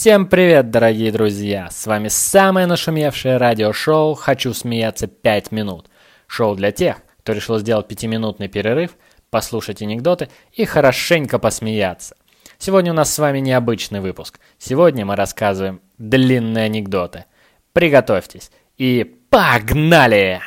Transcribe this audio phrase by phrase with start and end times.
[0.00, 1.68] Всем привет, дорогие друзья!
[1.70, 5.90] С вами самое нашумевшее радиошоу «Хочу смеяться 5 минут».
[6.26, 8.92] Шоу для тех, кто решил сделать пятиминутный перерыв,
[9.28, 12.16] послушать анекдоты и хорошенько посмеяться.
[12.56, 14.40] Сегодня у нас с вами необычный выпуск.
[14.56, 17.26] Сегодня мы рассказываем длинные анекдоты.
[17.74, 20.40] Приготовьтесь и погнали!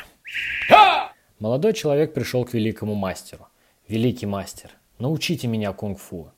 [1.38, 3.48] Молодой человек пришел к великому мастеру.
[3.88, 6.32] «Великий мастер, научите меня кунг-фу».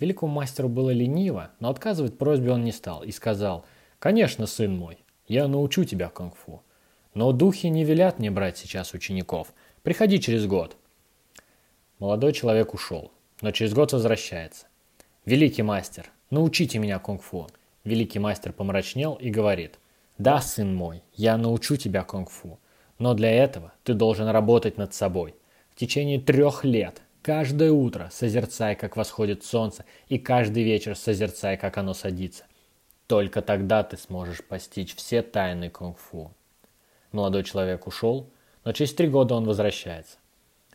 [0.00, 3.64] Великому мастеру было лениво, но отказывать просьбе он не стал и сказал,
[3.98, 4.98] «Конечно, сын мой,
[5.28, 6.62] я научу тебя кунг-фу.
[7.14, 9.52] Но духи не велят мне брать сейчас учеников.
[9.82, 10.76] Приходи через год».
[12.00, 14.66] Молодой человек ушел, но через год возвращается.
[15.24, 17.48] «Великий мастер, научите меня кунг-фу».
[17.84, 19.78] Великий мастер помрачнел и говорит,
[20.18, 22.58] «Да, сын мой, я научу тебя кунг-фу,
[22.98, 25.34] но для этого ты должен работать над собой.
[25.70, 31.78] В течение трех лет Каждое утро созерцай, как восходит солнце, и каждый вечер созерцай, как
[31.78, 32.44] оно садится.
[33.06, 36.32] Только тогда ты сможешь постичь все тайны кунг-фу.
[37.12, 38.28] Молодой человек ушел,
[38.62, 40.18] но через три года он возвращается.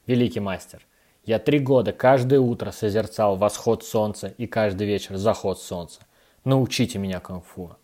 [0.07, 0.81] Великий мастер,
[1.23, 6.01] я три года каждое утро созерцал восход солнца и каждый вечер заход солнца.
[6.45, 7.75] Научите меня кунг-фу.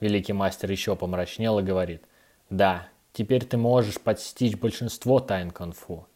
[0.00, 2.02] Великий мастер еще помрачнел и говорит,
[2.50, 6.06] да, теперь ты можешь постичь большинство тайн кунг-фу.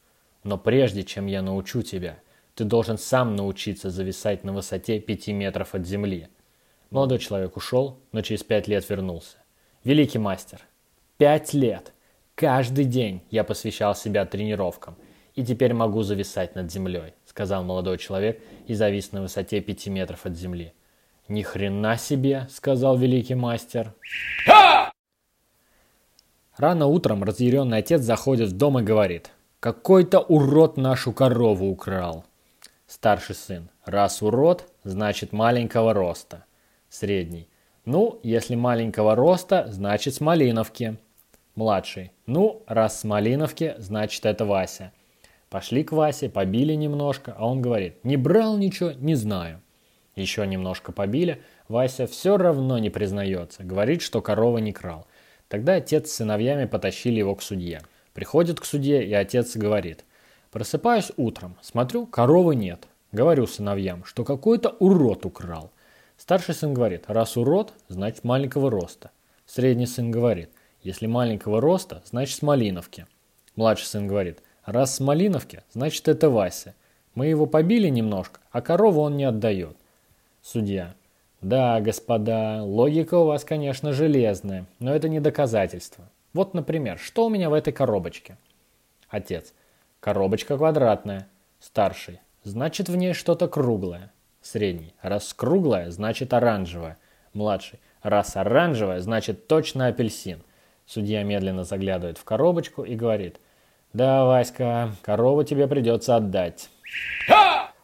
[0.43, 2.19] Но прежде чем я научу тебя,
[2.55, 6.29] ты должен сам научиться зависать на высоте пяти метров от земли.
[6.91, 9.37] Молодой человек ушел, но через пять лет вернулся.
[9.85, 10.61] Великий мастер,
[11.19, 11.93] пять лет.
[12.35, 14.97] Каждый день я посвящал себя тренировкам,
[15.35, 20.25] и теперь могу зависать над землей, сказал молодой человек и завис на высоте пяти метров
[20.25, 20.73] от земли.
[21.29, 23.95] Ни хрена себе, сказал великий мастер.
[26.57, 29.31] Рано утром разъяренный отец заходит в дом и говорит–
[29.61, 32.25] какой-то урод нашу корову украл.
[32.87, 33.69] Старший сын.
[33.85, 36.45] Раз урод, значит маленького роста.
[36.89, 37.47] Средний.
[37.85, 40.97] Ну, если маленького роста, значит с Малиновки.
[41.55, 42.13] Младший.
[42.27, 44.93] Ну, раз с Малиновки, значит это Вася.
[45.51, 49.61] Пошли к Васе, побили немножко, а он говорит, не брал ничего, не знаю.
[50.17, 55.07] Еще немножко побили, Вася все равно не признается, говорит, что корова не крал.
[55.49, 57.83] Тогда отец с сыновьями потащили его к судье.
[58.15, 60.05] Приходит к судье, и отец говорит.
[60.51, 62.87] Просыпаюсь утром, смотрю, коровы нет.
[63.13, 65.71] Говорю сыновьям, что какой-то урод украл.
[66.17, 69.11] Старший сын говорит, раз урод, значит маленького роста.
[69.47, 70.51] Средний сын говорит,
[70.83, 73.07] если маленького роста, значит с Малиновки.
[73.57, 76.75] Младший сын говорит, раз с Малиновки, значит это Вася.
[77.15, 79.77] Мы его побили немножко, а корову он не отдает.
[80.43, 80.95] Судья.
[81.41, 86.05] Да, господа, логика у вас, конечно, железная, но это не доказательство.
[86.33, 88.37] Вот, например, что у меня в этой коробочке?
[89.09, 89.53] Отец.
[90.01, 91.29] Коробочка квадратная.
[91.59, 92.21] Старший.
[92.45, 94.13] Значит, в ней что-то круглое.
[94.41, 94.95] Средний.
[95.03, 96.97] Раз круглое, значит оранжевое.
[97.33, 97.81] Младший.
[98.03, 100.43] Раз оранжевое, значит точно апельсин.
[100.87, 103.39] Судья медленно заглядывает в коробочку и говорит.
[103.93, 106.71] Да, Васька, корову тебе придется отдать.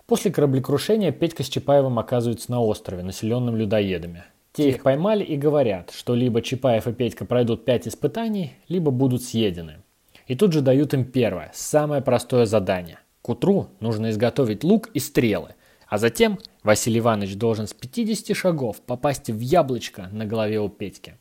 [0.07, 4.25] После кораблекрушения Петька с Чапаевым оказываются на острове, населенном людоедами.
[4.57, 9.23] Те их поймали и говорят, что либо Чапаев и Петька пройдут пять испытаний, либо будут
[9.23, 9.83] съедены.
[10.29, 12.99] И тут же дают им первое, самое простое задание.
[13.21, 15.57] К утру нужно изготовить лук и стрелы,
[15.89, 21.19] а затем Василий Иванович должен с 50 шагов попасть в яблочко на голове у Петьки.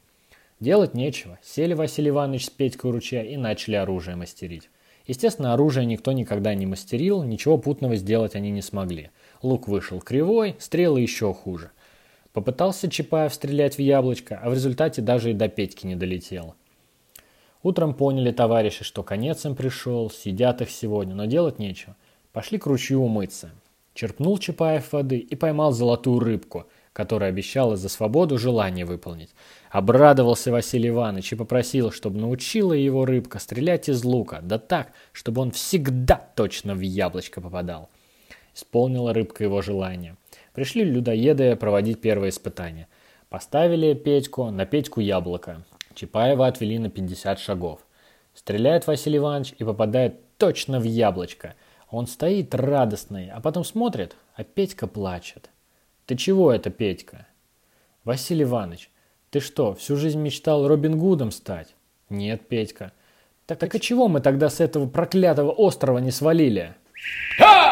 [0.62, 1.38] Делать нечего.
[1.44, 4.70] Сели Василий Иванович с Петькой у ручья и начали оружие мастерить.
[5.08, 9.10] Естественно, оружие никто никогда не мастерил, ничего путного сделать они не смогли.
[9.42, 11.72] Лук вышел кривой, стрелы еще хуже.
[12.36, 16.56] Попытался Чапаев стрелять в яблочко, а в результате даже и до Петьки не долетел.
[17.64, 21.96] Утром поняли товарищи, что конец им пришел, сидят их сегодня, но делать нечего.
[22.34, 23.52] Пошли к ручью умыться.
[23.94, 29.30] Черпнул Чапаев воды и поймал золотую рыбку, которая обещала за свободу желание выполнить.
[29.72, 35.42] Обрадовался Василий Иванович и попросил, чтобы научила его рыбка стрелять из лука, да так, чтобы
[35.42, 37.90] он всегда точно в яблочко попадал.
[38.54, 40.18] Исполнила рыбка его желание.
[40.56, 42.88] Пришли людоеды проводить первое испытание.
[43.28, 45.66] Поставили Петьку, на Петьку яблоко.
[45.94, 47.82] Чапаева отвели на 50 шагов.
[48.34, 51.56] Стреляет Василий Иванович и попадает точно в яблочко.
[51.90, 55.50] Он стоит радостный, а потом смотрит, а Петька плачет.
[56.06, 57.28] «Ты чего это, Петька?»
[58.06, 58.90] «Василий Иванович,
[59.32, 61.76] ты что, всю жизнь мечтал Робин Гудом стать?»
[62.10, 62.94] «Нет, Петька».
[63.46, 66.76] «Так, так и чего мы тогда с этого проклятого острова не свалили?»
[67.38, 67.65] «Ха!»